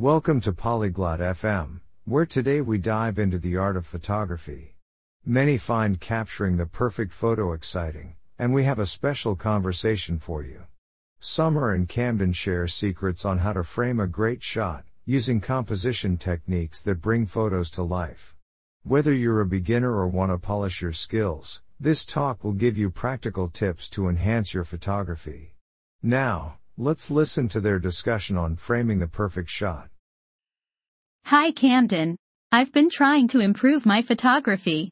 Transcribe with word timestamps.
Welcome 0.00 0.40
to 0.40 0.54
Polyglot 0.54 1.20
FM, 1.20 1.80
where 2.06 2.24
today 2.24 2.62
we 2.62 2.78
dive 2.78 3.18
into 3.18 3.38
the 3.38 3.58
art 3.58 3.76
of 3.76 3.86
photography. 3.86 4.74
Many 5.26 5.58
find 5.58 6.00
capturing 6.00 6.56
the 6.56 6.64
perfect 6.64 7.12
photo 7.12 7.52
exciting, 7.52 8.16
and 8.38 8.54
we 8.54 8.64
have 8.64 8.78
a 8.78 8.86
special 8.86 9.36
conversation 9.36 10.18
for 10.18 10.42
you. 10.42 10.62
Summer 11.18 11.74
and 11.74 11.86
Camden 11.86 12.32
share 12.32 12.66
secrets 12.66 13.26
on 13.26 13.40
how 13.40 13.52
to 13.52 13.62
frame 13.62 14.00
a 14.00 14.06
great 14.06 14.42
shot, 14.42 14.86
using 15.04 15.38
composition 15.38 16.16
techniques 16.16 16.80
that 16.80 17.02
bring 17.02 17.26
photos 17.26 17.70
to 17.72 17.82
life. 17.82 18.34
Whether 18.84 19.12
you're 19.12 19.42
a 19.42 19.46
beginner 19.46 19.92
or 19.94 20.08
want 20.08 20.32
to 20.32 20.38
polish 20.38 20.80
your 20.80 20.94
skills, 20.94 21.62
this 21.78 22.06
talk 22.06 22.42
will 22.42 22.54
give 22.54 22.78
you 22.78 22.88
practical 22.88 23.50
tips 23.50 23.90
to 23.90 24.08
enhance 24.08 24.54
your 24.54 24.64
photography. 24.64 25.56
Now, 26.02 26.56
let's 26.78 27.10
listen 27.10 27.50
to 27.50 27.60
their 27.60 27.78
discussion 27.78 28.38
on 28.38 28.56
framing 28.56 28.98
the 28.98 29.06
perfect 29.06 29.50
shot. 29.50 29.89
Hi 31.24 31.52
Camden. 31.52 32.16
I've 32.50 32.72
been 32.72 32.88
trying 32.90 33.28
to 33.28 33.40
improve 33.40 33.86
my 33.86 34.02
photography. 34.02 34.90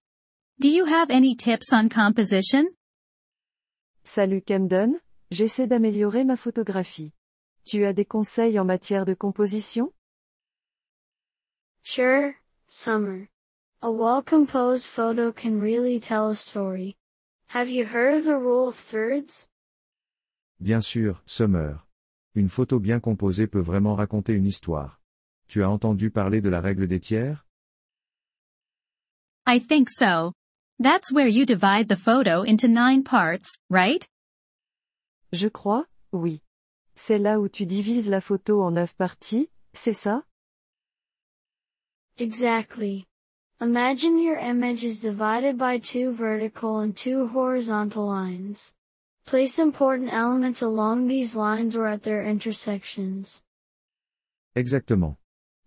Do 0.61 0.69
you 0.69 0.85
have 0.85 1.11
any 1.11 1.35
tips 1.35 1.73
on 1.73 1.89
composition? 1.89 2.69
Salut 4.05 4.45
Camden, 4.47 5.01
j'essaie 5.33 5.66
d'améliorer 5.66 6.25
ma 6.25 6.37
photographie. 6.37 7.12
Tu 7.66 7.85
as 7.85 7.93
des 7.93 8.05
conseils 8.05 8.59
en 8.59 8.65
matière 8.65 9.05
de 9.05 9.15
composition? 9.15 9.93
Sure, 11.83 12.35
Summer. 12.69 13.29
A 13.83 13.91
well-composed 13.91 14.87
photo 14.87 15.33
can 15.33 15.60
really 15.60 15.99
tell 15.99 16.29
a 16.30 16.35
story. 16.35 16.97
Have 17.49 17.69
you 17.69 17.85
heard 17.87 18.15
of 18.15 18.24
the 18.24 18.37
rule 18.37 18.69
of 18.69 18.77
thirds? 18.77 19.49
Bien 20.60 20.80
sûr, 20.80 21.21
Summer. 21.27 21.80
Une 22.35 22.49
photo 22.49 22.79
bien 22.79 23.01
composée 23.01 23.47
peut 23.49 23.60
vraiment 23.60 23.97
raconter 23.97 24.35
une 24.35 24.47
histoire. 24.47 24.98
Tu 25.48 25.62
as 25.62 25.70
entendu 25.70 26.11
parler 26.11 26.41
de 26.43 26.51
la 26.51 26.61
règle 26.61 26.87
des 26.87 27.01
tiers? 27.01 27.45
I 29.46 29.59
think 29.59 29.88
so. 29.88 30.32
That's 30.79 31.10
where 31.10 31.27
you 31.27 31.46
divide 31.46 31.88
the 31.88 31.96
photo 31.96 32.43
into 32.43 32.68
nine 32.68 33.02
parts, 33.02 33.59
right? 33.71 34.07
Je 35.32 35.49
crois, 35.49 35.87
oui. 36.13 36.43
C'est 36.95 37.19
là 37.19 37.41
où 37.41 37.49
tu 37.49 37.65
divises 37.65 38.09
la 38.09 38.21
photo 38.21 38.63
en 38.63 38.73
neuf 38.73 38.95
parties, 38.95 39.49
c'est 39.73 39.95
ça? 39.95 40.23
Exactly. 42.19 43.07
Imagine 43.60 44.19
your 44.19 44.37
image 44.37 44.85
is 44.85 45.01
divided 45.01 45.57
by 45.57 45.79
two 45.79 46.13
vertical 46.13 46.79
and 46.80 46.95
two 46.95 47.26
horizontal 47.29 48.07
lines. 48.07 48.74
Place 49.24 49.59
important 49.59 50.13
elements 50.13 50.63
along 50.63 51.09
these 51.09 51.35
lines 51.35 51.74
or 51.74 51.87
at 51.87 52.02
their 52.02 52.23
intersections. 52.23 53.43
Exactement. 54.54 55.16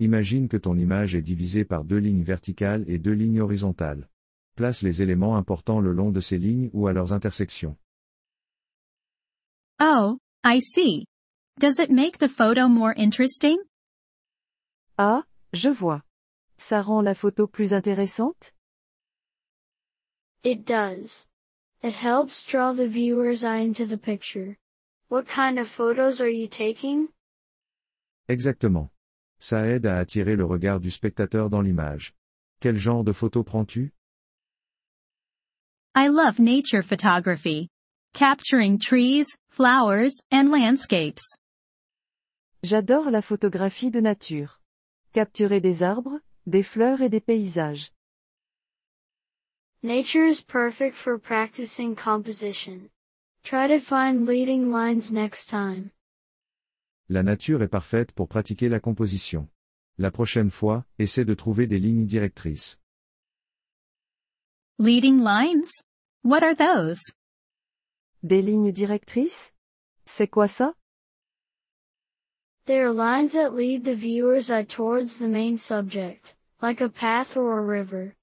Imagine 0.02 0.48
que 0.48 0.58
ton 0.58 0.80
image 0.80 1.14
est 1.14 1.22
divisée 1.22 1.64
par 1.64 1.84
deux 1.84 2.00
lignes 2.00 2.24
verticales 2.24 2.84
et 2.88 2.98
deux 2.98 3.12
lignes 3.12 3.40
horizontales. 3.40 4.10
Place 4.56 4.82
les 4.82 5.04
éléments 5.04 5.38
importants 5.38 5.80
le 5.80 5.92
long 5.92 6.10
de 6.10 6.20
ces 6.20 6.40
lignes 6.40 6.72
ou 6.74 6.88
à 6.88 6.92
leurs 6.92 7.14
intersections. 7.14 7.78
Oh, 9.80 10.18
I 10.44 10.60
see. 10.60 11.06
Does 11.60 11.78
it 11.78 11.92
make 11.92 12.18
the 12.18 12.28
photo 12.28 12.68
more 12.68 12.96
interesting? 12.98 13.60
Ah, 14.98 15.22
je 15.54 15.70
vois. 15.70 16.02
Ça 16.58 16.82
rend 16.82 17.04
la 17.04 17.14
photo 17.14 17.46
plus 17.46 17.72
intéressante? 17.72 18.54
It 20.44 20.66
does. 20.66 21.28
It 21.84 21.94
helps 21.94 22.44
draw 22.44 22.74
the 22.74 22.88
viewer's 22.88 23.44
eye 23.44 23.60
into 23.60 23.86
the 23.86 24.00
picture. 24.00 24.58
What 25.10 25.28
kind 25.28 25.60
of 25.60 25.68
photos 25.68 26.20
are 26.20 26.28
you 26.28 26.48
taking? 26.48 27.10
Exactement. 28.28 28.90
Ça 29.42 29.66
aide 29.66 29.88
à 29.88 29.98
attirer 29.98 30.36
le 30.36 30.46
regard 30.46 30.80
du 30.80 30.92
spectateur 30.92 31.50
dans 31.50 31.62
l'image. 31.62 32.14
Quel 32.60 32.78
genre 32.78 33.04
de 33.04 33.12
photo 33.12 33.44
prends-tu? 33.44 33.92
I 35.96 36.08
love 36.10 36.40
nature 36.40 36.84
photography. 36.84 37.68
Capturing 38.14 38.78
trees, 38.78 39.26
flowers, 39.50 40.22
and 40.32 40.52
landscapes. 40.52 41.24
J'adore 42.62 43.10
la 43.10 43.24
photographie 43.24 43.90
de 43.90 44.00
nature. 44.00 44.60
Capturer 45.12 45.60
des 45.60 45.82
arbres, 45.82 46.20
des 46.46 46.62
fleurs 46.62 47.02
et 47.02 47.10
des 47.10 47.20
paysages. 47.20 47.92
Nature 49.82 50.24
is 50.24 50.44
perfect 50.44 50.96
for 50.96 51.18
practicing 51.18 51.96
composition. 51.96 52.92
Try 53.44 53.66
to 53.66 53.80
find 53.80 54.28
leading 54.28 54.72
lines 54.72 55.12
next 55.12 55.50
time. 55.50 55.90
La 57.12 57.24
nature 57.24 57.62
est 57.62 57.68
parfaite 57.68 58.14
pour 58.14 58.30
pratiquer 58.30 58.70
la 58.70 58.80
composition. 58.80 59.50
La 59.98 60.12
prochaine 60.12 60.50
fois, 60.50 60.86
essaie 60.98 61.26
de 61.26 61.34
trouver 61.34 61.68
des 61.68 61.78
lignes 61.78 62.06
directrices. 62.06 62.80
Leading 64.80 65.22
lines? 65.22 65.70
What 66.24 66.42
are 66.42 66.56
those? 66.56 67.02
Des 68.24 68.42
lignes 68.42 68.72
directrices? 68.72 69.52
C'est 70.06 70.30
quoi 70.30 70.48
ça? 70.48 70.74
They 72.66 72.80
are 72.80 72.94
lines 72.94 73.34
that 73.34 73.50
lead 73.50 73.84
the 73.84 73.94
viewer's 73.94 74.50
eye 74.50 74.64
towards 74.64 75.18
the 75.18 75.28
main 75.28 75.58
subject, 75.58 76.38
like 76.62 76.80
a 76.80 76.88
path 76.88 77.36
or 77.36 77.60
a 77.60 77.62
river. 77.62 78.16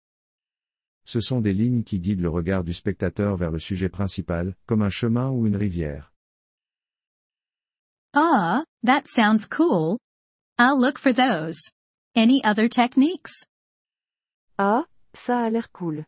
Ce 1.05 1.21
sont 1.21 1.43
des 1.43 1.53
lignes 1.53 1.85
qui 1.85 2.01
guident 2.01 2.23
le 2.23 2.31
regard 2.31 2.65
du 2.65 2.73
spectateur 2.73 3.37
vers 3.37 3.51
le 3.51 3.59
sujet 3.59 3.91
principal, 3.91 4.57
comme 4.65 4.81
un 4.81 4.89
chemin 4.89 5.29
ou 5.29 5.47
une 5.47 5.57
rivière. 5.57 6.15
Ah, 8.21 8.65
that 8.83 9.07
sounds 9.07 9.47
cool. 9.47 9.97
I'll 10.59 10.77
look 10.77 10.99
for 10.99 11.13
those. 11.13 11.61
Any 12.17 12.43
other 12.43 12.69
techniques? 12.69 13.31
Ah, 14.59 14.87
ça 15.15 15.47
a 15.47 15.51
l'air 15.51 15.71
cool. 15.73 16.05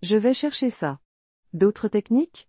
Je 0.00 0.16
vais 0.18 0.34
chercher 0.34 0.70
ça. 0.70 0.98
D'autres 1.52 1.88
techniques? 1.88 2.46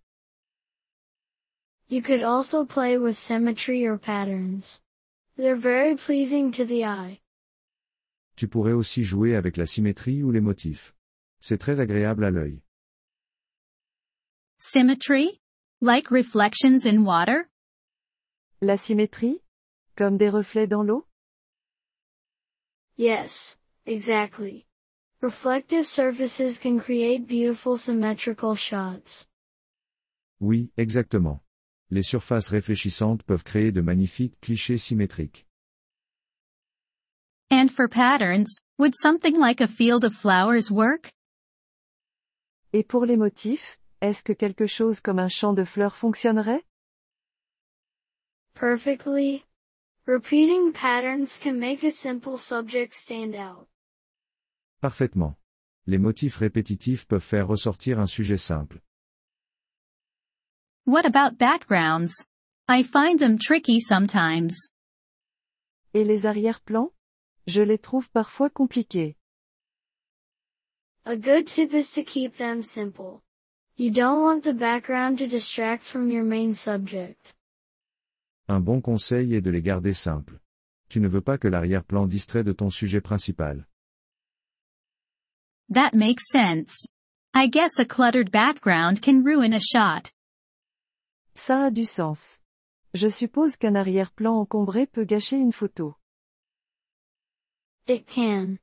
You 1.88 2.02
could 2.02 2.22
also 2.22 2.64
play 2.64 2.98
with 2.98 3.18
symmetry 3.18 3.84
or 3.84 3.98
patterns. 3.98 4.80
They're 5.36 5.56
very 5.56 5.96
pleasing 5.96 6.52
to 6.52 6.64
the 6.64 6.84
eye. 6.84 7.18
Tu 8.36 8.46
pourrais 8.46 8.74
aussi 8.74 9.02
jouer 9.02 9.34
avec 9.34 9.56
la 9.56 9.66
symétrie 9.66 10.22
ou 10.22 10.30
les 10.30 10.40
motifs. 10.40 10.94
C'est 11.40 11.58
très 11.58 11.80
agréable 11.80 12.24
à 12.24 12.30
l'œil. 12.30 12.62
Symmetry? 14.60 15.40
Like 15.80 16.12
reflections 16.12 16.86
in 16.86 17.04
water? 17.04 17.49
La 18.62 18.76
symétrie? 18.76 19.40
Comme 19.96 20.18
des 20.18 20.28
reflets 20.28 20.66
dans 20.66 20.82
l'eau? 20.82 21.06
Yes, 22.98 23.56
exactly. 23.86 24.66
Reflective 25.22 25.86
surfaces 25.86 26.58
can 26.58 26.78
create 26.78 27.26
beautiful 27.26 27.78
symmetrical 27.78 28.54
shots. 28.54 29.26
Oui, 30.40 30.70
exactement. 30.76 31.40
Les 31.90 32.02
surfaces 32.02 32.48
réfléchissantes 32.48 33.22
peuvent 33.22 33.44
créer 33.44 33.72
de 33.72 33.80
magnifiques 33.80 34.38
clichés 34.42 34.76
symétriques. 34.76 35.46
And 37.50 37.70
for 37.70 37.88
patterns, 37.88 38.60
would 38.78 38.94
something 38.94 39.40
like 39.40 39.62
a 39.62 39.68
field 39.68 40.04
of 40.04 40.12
flowers 40.14 40.70
work? 40.70 41.10
Et 42.74 42.86
pour 42.86 43.06
les 43.06 43.16
motifs, 43.16 43.78
est-ce 44.02 44.22
que 44.22 44.34
quelque 44.34 44.66
chose 44.66 45.00
comme 45.00 45.18
un 45.18 45.28
champ 45.28 45.54
de 45.54 45.64
fleurs 45.64 45.96
fonctionnerait? 45.96 46.62
Perfectly. 48.60 49.46
Repeating 50.04 50.74
patterns 50.74 51.38
can 51.38 51.58
make 51.58 51.82
a 51.82 51.90
simple 51.90 52.36
subject 52.36 52.92
stand 52.94 53.34
out. 53.34 53.66
Parfaitement. 54.82 55.36
Les 55.86 55.96
motifs 55.96 56.36
répétitifs 56.36 57.06
peuvent 57.06 57.24
faire 57.24 57.48
ressortir 57.48 57.98
un 57.98 58.06
sujet 58.06 58.36
simple. 58.36 58.82
What 60.84 61.06
about 61.06 61.38
backgrounds? 61.38 62.12
I 62.68 62.82
find 62.82 63.18
them 63.18 63.38
tricky 63.38 63.80
sometimes. 63.80 64.68
Et 65.94 66.04
les 66.04 66.26
arrière-plans? 66.26 66.92
Je 67.46 67.62
les 67.62 67.78
trouve 67.78 68.10
parfois 68.10 68.50
compliqués. 68.50 69.16
A 71.06 71.16
good 71.16 71.46
tip 71.46 71.72
is 71.72 71.92
to 71.92 72.02
keep 72.02 72.36
them 72.36 72.62
simple. 72.62 73.22
You 73.76 73.90
don't 73.90 74.20
want 74.20 74.44
the 74.44 74.52
background 74.52 75.16
to 75.20 75.26
distract 75.26 75.82
from 75.82 76.10
your 76.10 76.24
main 76.24 76.52
subject. 76.52 77.34
Un 78.50 78.58
bon 78.58 78.80
conseil 78.80 79.34
est 79.36 79.40
de 79.40 79.50
les 79.52 79.62
garder 79.62 79.94
simples. 79.94 80.40
Tu 80.88 80.98
ne 80.98 81.06
veux 81.06 81.20
pas 81.20 81.38
que 81.38 81.46
l'arrière-plan 81.46 82.08
distrait 82.08 82.42
de 82.42 82.50
ton 82.50 82.68
sujet 82.68 83.00
principal. 83.00 83.68
That 85.72 85.94
makes 85.94 86.24
sense. 86.32 86.88
I 87.32 87.48
guess 87.48 87.78
a 87.78 87.84
cluttered 87.84 88.32
background 88.32 89.00
can 89.00 89.22
ruin 89.22 89.52
a 89.52 89.60
shot. 89.60 90.10
Ça 91.36 91.66
a 91.66 91.70
du 91.70 91.84
sens. 91.84 92.40
Je 92.92 93.08
suppose 93.08 93.56
qu'un 93.56 93.76
arrière-plan 93.76 94.34
encombré 94.34 94.88
peut 94.88 95.04
gâcher 95.04 95.36
une 95.36 95.52
photo. 95.52 95.94
It 97.86 98.04
can. 98.08 98.58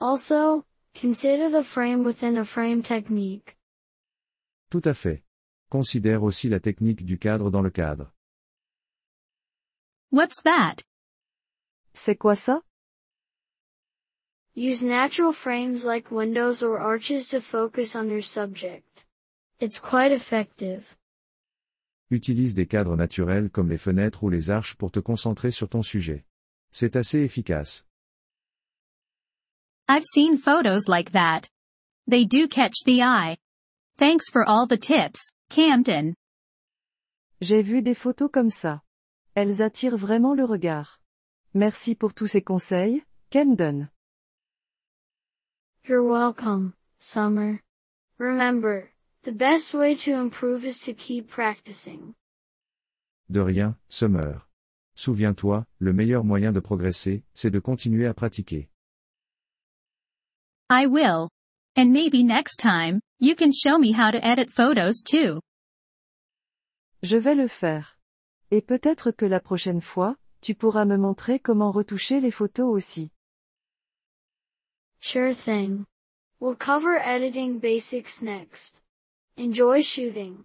Also, 0.00 0.64
consider 0.98 1.50
the 1.50 1.62
frame 1.62 2.06
within 2.06 2.38
a 2.38 2.44
frame 2.46 2.80
technique. 2.80 3.58
Tout 4.70 4.84
à 4.86 4.94
fait. 4.94 5.22
Considère 5.68 6.22
aussi 6.22 6.48
la 6.48 6.58
technique 6.58 7.04
du 7.04 7.18
cadre 7.18 7.50
dans 7.50 7.60
le 7.60 7.70
cadre. 7.70 8.15
What's 10.10 10.40
that? 10.42 10.84
C'est 11.92 12.16
quoi 12.18 12.36
ça? 12.36 12.60
Use 14.54 14.82
natural 14.82 15.32
frames 15.32 15.84
like 15.84 16.10
windows 16.10 16.62
or 16.62 16.78
arches 16.78 17.28
to 17.28 17.40
focus 17.40 17.94
on 17.96 18.08
your 18.08 18.22
subject. 18.22 19.04
It's 19.58 19.78
quite 19.78 20.12
effective. 20.12 20.96
Utilise 22.08 22.54
des 22.54 22.66
cadres 22.66 22.96
naturels 22.96 23.50
comme 23.50 23.68
les 23.68 23.78
fenêtres 23.78 24.22
ou 24.22 24.30
les 24.30 24.50
arches 24.50 24.76
pour 24.76 24.92
te 24.92 25.00
concentrer 25.00 25.50
sur 25.50 25.68
ton 25.68 25.82
sujet. 25.82 26.24
C'est 26.70 26.94
assez 26.94 27.18
efficace. 27.20 27.84
I've 29.88 30.04
seen 30.04 30.38
photos 30.38 30.88
like 30.88 31.12
that. 31.12 31.48
They 32.06 32.24
do 32.24 32.46
catch 32.48 32.84
the 32.84 33.02
eye. 33.02 33.36
Thanks 33.98 34.30
for 34.30 34.44
all 34.44 34.66
the 34.66 34.78
tips, 34.78 35.34
Camden. 35.50 36.14
J'ai 37.40 37.62
vu 37.62 37.82
des 37.82 37.94
photos 37.94 38.30
comme 38.32 38.50
ça. 38.50 38.82
Elles 39.36 39.60
attirent 39.60 39.98
vraiment 39.98 40.34
le 40.34 40.44
regard. 40.44 40.98
Merci 41.52 41.94
pour 41.94 42.14
tous 42.14 42.26
ces 42.26 42.40
conseils, 42.40 43.02
Camden. 43.30 43.90
You're 45.86 46.02
welcome, 46.02 46.72
Summer. 46.98 47.60
Remember, 48.18 48.94
the 49.24 49.32
best 49.32 49.74
way 49.74 49.94
to 49.96 50.12
improve 50.12 50.64
is 50.64 50.78
to 50.86 50.94
keep 50.94 51.28
practicing. 51.28 52.14
De 53.28 53.40
rien, 53.42 53.76
Summer. 53.90 54.48
Souviens-toi, 54.94 55.66
le 55.80 55.92
meilleur 55.92 56.24
moyen 56.24 56.52
de 56.52 56.60
progresser, 56.60 57.22
c'est 57.34 57.50
de 57.50 57.60
continuer 57.60 58.06
à 58.06 58.14
pratiquer. 58.14 58.70
I 60.70 60.86
will. 60.86 61.28
And 61.76 61.92
maybe 61.92 62.24
next 62.24 62.58
time, 62.58 63.00
you 63.20 63.34
can 63.34 63.52
show 63.52 63.78
me 63.78 63.92
how 63.92 64.10
to 64.10 64.26
edit 64.26 64.48
photos 64.50 65.02
too. 65.02 65.42
Je 67.02 67.18
vais 67.18 67.34
le 67.34 67.48
faire. 67.48 67.95
Et 68.50 68.62
peut-être 68.62 69.10
que 69.10 69.26
la 69.26 69.40
prochaine 69.40 69.80
fois, 69.80 70.16
tu 70.40 70.54
pourras 70.54 70.84
me 70.84 70.96
montrer 70.96 71.40
comment 71.40 71.72
retoucher 71.72 72.20
les 72.20 72.30
photos 72.30 72.72
aussi. 72.72 73.10
Sure 75.00 75.34
thing. 75.34 75.84
We'll 76.40 76.56
cover 76.56 76.96
editing 77.04 77.58
basics 77.58 78.22
next. 78.22 78.82
Enjoy 79.36 79.82
shooting. 79.82 80.44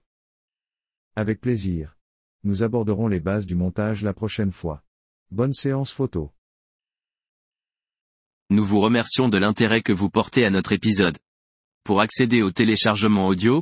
Avec 1.15 1.41
plaisir. 1.41 1.95
Nous 2.43 2.63
aborderons 2.63 3.07
les 3.07 3.19
bases 3.19 3.45
du 3.45 3.53
montage 3.53 4.01
la 4.01 4.13
prochaine 4.13 4.51
fois. 4.51 4.81
Bonne 5.29 5.53
séance 5.53 5.91
photo. 5.91 6.31
Nous 8.49 8.65
vous 8.65 8.79
remercions 8.79 9.29
de 9.29 9.37
l'intérêt 9.37 9.83
que 9.83 9.93
vous 9.93 10.09
portez 10.09 10.43
à 10.43 10.49
notre 10.49 10.71
épisode. 10.71 11.17
Pour 11.83 12.01
accéder 12.01 12.41
au 12.41 12.51
téléchargement 12.51 13.27
audio, 13.27 13.61